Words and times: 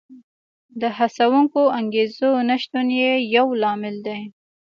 د 0.81 0.83
هڅوونکو 0.97 1.61
انګېزو 1.79 2.31
نشتون 2.49 2.87
یې 2.99 3.11
یو 3.35 3.47
لامل 3.61 3.95
دی 4.07 4.21